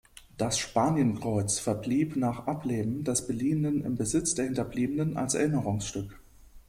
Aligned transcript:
Das 0.35 0.57
Spanienkreuz 0.57 1.59
verblieb 1.59 2.15
nach 2.15 2.47
Ableben 2.47 3.03
des 3.03 3.27
Beliehenen 3.27 3.83
im 3.85 3.93
Besitz 3.97 4.33
der 4.33 4.45
Hinterbliebenen 4.45 5.15
als 5.15 5.35
Erinnerungsstück. 5.35 6.19